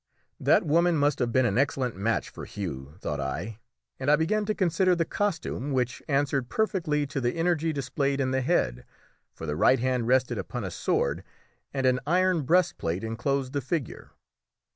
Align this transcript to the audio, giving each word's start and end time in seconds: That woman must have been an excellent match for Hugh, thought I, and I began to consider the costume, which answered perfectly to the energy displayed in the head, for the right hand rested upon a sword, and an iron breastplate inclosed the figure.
That 0.39 0.65
woman 0.65 0.97
must 0.97 1.19
have 1.19 1.31
been 1.31 1.45
an 1.45 1.59
excellent 1.59 1.95
match 1.95 2.29
for 2.31 2.45
Hugh, 2.45 2.95
thought 2.97 3.19
I, 3.19 3.59
and 3.99 4.09
I 4.09 4.15
began 4.15 4.45
to 4.47 4.55
consider 4.55 4.95
the 4.95 5.05
costume, 5.05 5.71
which 5.73 6.01
answered 6.07 6.49
perfectly 6.49 7.05
to 7.05 7.21
the 7.21 7.35
energy 7.35 7.71
displayed 7.71 8.19
in 8.19 8.31
the 8.31 8.41
head, 8.41 8.83
for 9.31 9.45
the 9.45 9.55
right 9.55 9.77
hand 9.77 10.07
rested 10.07 10.39
upon 10.39 10.63
a 10.63 10.71
sword, 10.71 11.23
and 11.71 11.85
an 11.85 11.99
iron 12.07 12.41
breastplate 12.41 13.03
inclosed 13.03 13.53
the 13.53 13.61
figure. 13.61 14.09